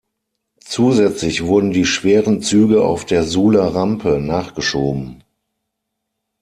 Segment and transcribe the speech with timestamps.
[0.65, 5.23] Zusätzlich wurden die schweren Züge auf der Suhler Rampe nachgeschoben.